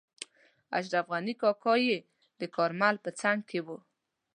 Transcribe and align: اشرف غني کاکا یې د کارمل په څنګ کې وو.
اشرف 0.77 1.05
غني 1.11 1.33
کاکا 1.41 1.73
یې 1.87 1.97
د 2.39 2.41
کارمل 2.55 2.95
په 3.05 3.09
څنګ 3.19 3.39
کې 3.49 3.59
وو. 3.65 3.77